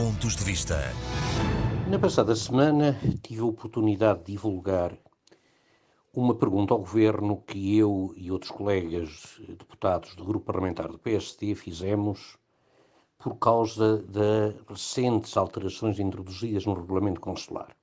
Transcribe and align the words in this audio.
Pontos 0.00 0.34
de 0.34 0.44
Vista. 0.44 0.78
Na 1.86 1.98
passada 1.98 2.34
semana 2.34 2.98
tive 3.22 3.42
a 3.42 3.44
oportunidade 3.44 4.20
de 4.20 4.32
divulgar 4.32 4.96
uma 6.10 6.34
pergunta 6.34 6.72
ao 6.72 6.78
Governo 6.78 7.42
que 7.42 7.76
eu 7.76 8.14
e 8.16 8.32
outros 8.32 8.50
colegas 8.50 9.38
deputados 9.46 10.16
do 10.16 10.24
Grupo 10.24 10.46
Parlamentar 10.46 10.88
do 10.88 10.98
PSD 10.98 11.54
fizemos 11.54 12.38
por 13.18 13.36
causa 13.36 13.98
das 13.98 14.54
recentes 14.66 15.36
alterações 15.36 15.98
introduzidas 15.98 16.64
no 16.64 16.72
Regulamento 16.72 17.20
Consular. 17.20 17.76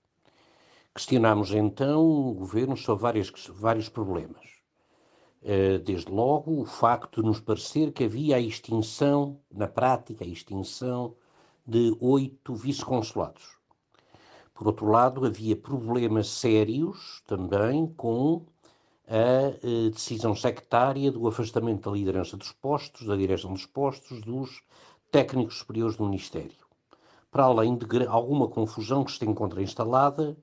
Questionámos 0.96 1.54
então 1.54 2.04
o 2.04 2.34
Governo 2.34 2.76
sobre 2.76 3.04
várias, 3.04 3.32
vários 3.48 3.90
problemas. 3.90 4.44
Eh, 5.44 5.78
desde 5.78 6.10
logo, 6.10 6.62
o 6.62 6.66
facto 6.66 7.22
de 7.22 7.28
nos 7.28 7.40
parecer 7.40 7.92
que 7.92 8.06
havia 8.06 8.38
a 8.38 8.40
extinção, 8.40 9.40
na 9.52 9.68
prática, 9.68 10.26
a 10.26 10.28
extinção 10.28 11.16
de 11.68 11.96
oito 12.00 12.56
vice-consulados. 12.56 13.58
Por 14.54 14.68
outro 14.68 14.88
lado, 14.88 15.26
havia 15.26 15.56
problemas 15.56 16.30
sérios 16.30 17.22
também 17.28 17.86
com 17.86 18.46
a 19.08 19.54
eh, 19.62 19.90
decisão 19.92 20.34
sectária 20.34 21.12
do 21.12 21.28
afastamento 21.28 21.90
da 21.90 21.96
liderança 21.96 22.38
dos 22.38 22.52
postos, 22.54 23.06
da 23.06 23.16
direção 23.16 23.54
dos 23.54 23.66
postos, 23.66 24.22
dos 24.22 24.64
técnicos 25.12 25.60
superiores 25.60 25.96
do 25.96 26.06
Ministério. 26.06 26.66
Para 27.30 27.44
além 27.44 27.78
de 27.78 28.08
alguma 28.08 28.48
confusão 28.48 29.04
que 29.04 29.12
se 29.12 29.24
encontra 29.26 29.62
instalada 29.62 30.38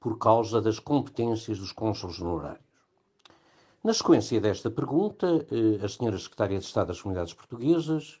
por 0.00 0.18
causa 0.18 0.60
das 0.60 0.78
competências 0.78 1.58
dos 1.58 1.72
cônsules 1.72 2.20
honorários. 2.20 2.66
Na 3.82 3.94
sequência 3.94 4.40
desta 4.40 4.70
pergunta, 4.70 5.46
eh, 5.50 5.84
a 5.84 5.88
senhora 5.88 6.18
Secretária 6.18 6.58
de 6.58 6.64
Estado 6.64 6.88
das 6.88 7.00
Comunidades 7.00 7.32
Portuguesas 7.32 8.20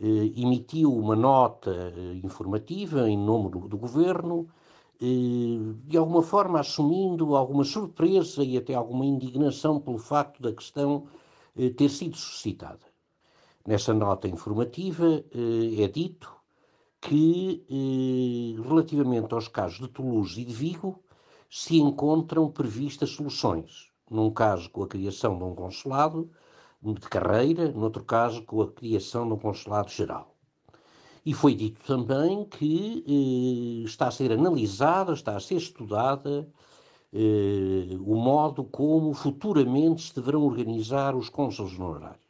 eh, 0.00 0.32
emitiu 0.36 0.94
uma 0.94 1.14
nota 1.14 1.70
eh, 1.70 2.20
informativa 2.24 3.08
em 3.08 3.18
nome 3.18 3.50
do, 3.50 3.68
do 3.68 3.78
Governo, 3.78 4.48
de 5.00 5.96
alguma 5.96 6.22
forma 6.22 6.60
assumindo 6.60 7.34
alguma 7.34 7.64
surpresa 7.64 8.44
e 8.44 8.58
até 8.58 8.74
alguma 8.74 9.06
indignação 9.06 9.80
pelo 9.80 9.96
facto 9.96 10.42
da 10.42 10.52
questão 10.52 11.06
ter 11.78 11.88
sido 11.88 12.18
suscitada. 12.18 12.80
Nessa 13.66 13.94
nota 13.94 14.28
informativa 14.28 15.24
é 15.32 15.88
dito 15.88 16.30
que, 17.00 17.64
relativamente 18.62 19.32
aos 19.32 19.48
casos 19.48 19.78
de 19.78 19.88
Toulouse 19.88 20.38
e 20.38 20.44
de 20.44 20.52
Vigo, 20.52 21.02
se 21.48 21.78
encontram 21.78 22.50
previstas 22.50 23.08
soluções. 23.08 23.90
Num 24.10 24.30
caso, 24.30 24.68
com 24.68 24.82
a 24.82 24.86
criação 24.86 25.38
de 25.38 25.44
um 25.44 25.54
consulado 25.54 26.30
de 26.82 27.08
carreira, 27.08 27.70
noutro 27.72 28.04
caso, 28.04 28.42
com 28.42 28.62
a 28.62 28.72
criação 28.72 29.26
de 29.26 29.34
um 29.34 29.38
consulado 29.38 29.90
geral. 29.90 30.34
E 31.24 31.34
foi 31.34 31.54
dito 31.54 31.84
também 31.84 32.44
que 32.44 33.04
eh, 33.06 33.84
está 33.86 34.08
a 34.08 34.10
ser 34.10 34.32
analisada, 34.32 35.12
está 35.12 35.36
a 35.36 35.40
ser 35.40 35.56
estudada 35.56 36.48
eh, 37.12 37.96
o 38.00 38.14
modo 38.16 38.64
como 38.64 39.12
futuramente 39.12 40.02
se 40.02 40.14
deverão 40.14 40.44
organizar 40.44 41.14
os 41.14 41.28
cônsules 41.28 41.78
honorários. 41.78 42.20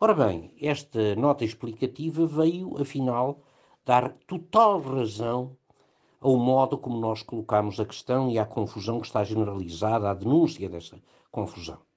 Ora 0.00 0.14
bem, 0.14 0.54
esta 0.60 1.16
nota 1.16 1.44
explicativa 1.44 2.26
veio, 2.26 2.80
afinal, 2.80 3.42
dar 3.84 4.12
total 4.26 4.80
razão 4.80 5.56
ao 6.20 6.36
modo 6.36 6.76
como 6.76 6.98
nós 6.98 7.22
colocamos 7.22 7.80
a 7.80 7.84
questão 7.86 8.30
e 8.30 8.38
à 8.38 8.44
confusão 8.44 9.00
que 9.00 9.06
está 9.06 9.24
generalizada, 9.24 10.10
à 10.10 10.14
denúncia 10.14 10.68
dessa 10.68 11.00
confusão. 11.30 11.87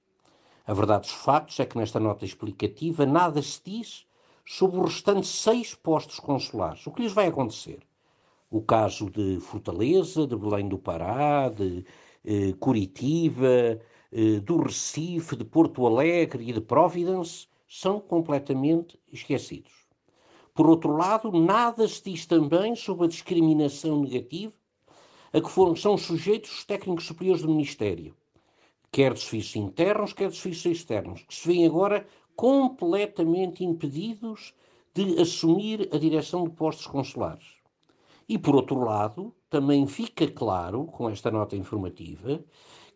A 0.66 0.74
verdade 0.74 1.08
dos 1.08 1.12
factos 1.12 1.60
é 1.60 1.66
que 1.66 1.78
nesta 1.78 2.00
nota 2.00 2.24
explicativa 2.24 3.06
nada 3.06 3.42
se 3.42 3.60
diz 3.64 4.06
sobre 4.46 4.80
os 4.80 4.94
restantes 4.94 5.30
seis 5.30 5.74
postos 5.74 6.20
consulares. 6.20 6.86
O 6.86 6.92
que 6.92 7.02
lhes 7.02 7.14
vai 7.14 7.28
acontecer? 7.28 7.80
O 8.50 8.62
caso 8.62 9.10
de 9.10 9.40
Fortaleza, 9.40 10.28
de 10.28 10.36
Belém 10.36 10.68
do 10.68 10.78
Pará, 10.78 11.50
de 11.50 11.86
eh, 12.24 12.54
Curitiba, 12.60 13.80
eh, 14.12 14.40
do 14.40 14.58
Recife, 14.58 15.36
de 15.36 15.46
Porto 15.46 15.86
Alegre 15.88 16.48
e 16.48 16.54
de 16.54 16.62
Providence 16.62 17.48
são 17.68 18.00
completamente 18.00 19.00
esquecidos. 19.12 19.72
Por 20.54 20.70
outro 20.70 20.96
lado, 20.96 21.32
nada 21.32 21.88
se 21.88 22.04
diz 22.04 22.26
também 22.26 22.76
sobre 22.76 23.06
a 23.06 23.10
discriminação 23.10 24.02
negativa 24.02 24.54
a 25.34 25.40
que 25.40 25.50
foram, 25.50 25.76
são 25.76 25.98
sujeitos 25.98 26.52
os 26.52 26.66
técnicos 26.66 27.06
superiores 27.06 27.42
do 27.42 27.48
Ministério, 27.48 28.14
quer 28.92 29.18
serviços 29.18 29.56
internos, 29.56 30.14
quer 30.14 30.32
serviços 30.34 30.66
externos, 30.66 31.24
que 31.24 31.34
se 31.34 31.48
veem 31.48 31.66
agora 31.66 32.06
completamente 32.36 33.64
impedidos 33.64 34.54
de 34.94 35.22
assumir 35.22 35.90
a 35.94 35.98
direção 35.98 36.44
de 36.44 36.50
postos 36.52 36.88
consulares. 36.88 37.46
E, 38.28 38.38
por 38.38 38.56
outro 38.56 38.80
lado, 38.84 39.34
também 39.50 39.86
fica 39.88 40.28
claro, 40.30 40.86
com 40.86 41.10
esta 41.10 41.32
nota 41.32 41.56
informativa, 41.56 42.44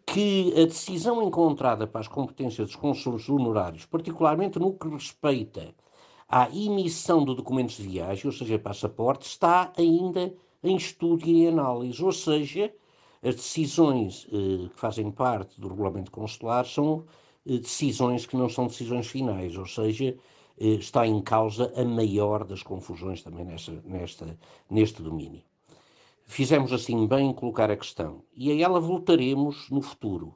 que 0.05 0.53
a 0.53 0.65
decisão 0.65 1.23
encontrada 1.23 1.87
para 1.87 2.01
as 2.01 2.07
competências 2.07 2.67
dos 2.67 2.75
consulos 2.75 3.27
honorários, 3.27 3.85
particularmente 3.85 4.59
no 4.59 4.77
que 4.77 4.87
respeita 4.87 5.73
à 6.27 6.49
emissão 6.49 7.23
de 7.25 7.35
documentos 7.35 7.77
de 7.77 7.83
viagem, 7.83 8.25
ou 8.27 8.31
seja, 8.31 8.59
passaporte, 8.59 9.27
está 9.27 9.71
ainda 9.77 10.33
em 10.63 10.75
estudo 10.75 11.25
e 11.25 11.43
em 11.43 11.47
análise. 11.47 12.03
Ou 12.03 12.11
seja, 12.11 12.73
as 13.23 13.35
decisões 13.35 14.27
eh, 14.31 14.69
que 14.69 14.79
fazem 14.79 15.11
parte 15.11 15.59
do 15.59 15.67
regulamento 15.67 16.11
consular 16.11 16.65
são 16.65 17.05
eh, 17.45 17.57
decisões 17.57 18.25
que 18.25 18.37
não 18.37 18.49
são 18.49 18.67
decisões 18.67 19.07
finais, 19.07 19.57
ou 19.57 19.65
seja, 19.65 20.15
eh, 20.59 20.67
está 20.67 21.05
em 21.07 21.21
causa 21.21 21.73
a 21.75 21.83
maior 21.83 22.43
das 22.43 22.63
confusões 22.63 23.21
também 23.23 23.45
nesta, 23.45 24.37
neste 24.69 25.01
domínio. 25.01 25.43
Fizemos 26.25 26.73
assim 26.73 27.07
bem 27.07 27.33
colocar 27.33 27.69
a 27.69 27.77
questão 27.77 28.23
e 28.33 28.51
a 28.51 28.63
ela 28.63 28.79
voltaremos 28.79 29.69
no 29.69 29.81
futuro, 29.81 30.35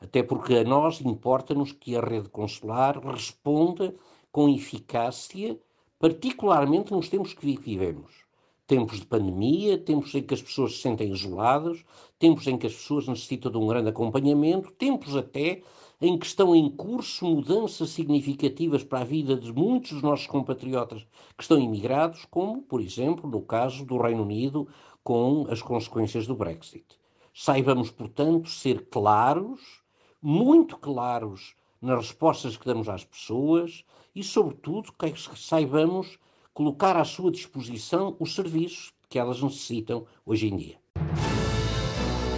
até 0.00 0.22
porque 0.22 0.56
a 0.56 0.64
nós 0.64 1.00
importa-nos 1.00 1.72
que 1.72 1.96
a 1.96 2.00
rede 2.00 2.28
consular 2.28 2.98
responda 2.98 3.94
com 4.30 4.48
eficácia, 4.48 5.58
particularmente 5.98 6.92
nos 6.92 7.08
tempos 7.08 7.32
que 7.32 7.56
vivemos. 7.56 8.29
Tempos 8.70 9.00
de 9.00 9.06
pandemia, 9.06 9.76
tempos 9.76 10.14
em 10.14 10.22
que 10.22 10.32
as 10.32 10.40
pessoas 10.40 10.76
se 10.76 10.82
sentem 10.82 11.10
isoladas, 11.10 11.84
tempos 12.20 12.46
em 12.46 12.56
que 12.56 12.68
as 12.68 12.72
pessoas 12.72 13.08
necessitam 13.08 13.50
de 13.50 13.58
um 13.58 13.66
grande 13.66 13.88
acompanhamento, 13.88 14.70
tempos 14.70 15.16
até 15.16 15.60
em 16.00 16.16
que 16.16 16.24
estão 16.24 16.54
em 16.54 16.70
curso 16.70 17.26
mudanças 17.26 17.90
significativas 17.90 18.84
para 18.84 19.00
a 19.00 19.04
vida 19.04 19.34
de 19.34 19.52
muitos 19.52 19.90
dos 19.90 20.02
nossos 20.02 20.28
compatriotas 20.28 21.04
que 21.36 21.42
estão 21.42 21.58
imigrados, 21.58 22.24
como, 22.30 22.62
por 22.62 22.80
exemplo, 22.80 23.28
no 23.28 23.42
caso 23.42 23.84
do 23.84 23.98
Reino 23.98 24.22
Unido, 24.22 24.68
com 25.02 25.48
as 25.50 25.60
consequências 25.60 26.24
do 26.28 26.36
Brexit. 26.36 26.86
Saibamos, 27.34 27.90
portanto, 27.90 28.48
ser 28.48 28.86
claros, 28.88 29.82
muito 30.22 30.78
claros 30.78 31.56
nas 31.82 32.06
respostas 32.06 32.56
que 32.56 32.66
damos 32.66 32.88
às 32.88 33.04
pessoas 33.04 33.84
e, 34.14 34.22
sobretudo, 34.22 34.92
que 34.92 35.12
saibamos 35.36 36.20
colocar 36.60 36.94
à 36.94 37.06
sua 37.06 37.30
disposição 37.30 38.14
os 38.20 38.34
serviços 38.34 38.92
que 39.08 39.18
elas 39.18 39.40
necessitam 39.40 40.04
hoje 40.26 40.46
em 40.46 40.56
dia. 40.58 40.76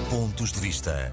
Pontos 0.09 0.53
de 0.53 0.61
vista. 0.61 1.13